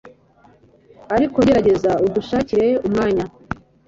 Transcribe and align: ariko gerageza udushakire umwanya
ariko 1.15 1.37
gerageza 1.47 1.91
udushakire 2.05 2.67
umwanya 2.87 3.25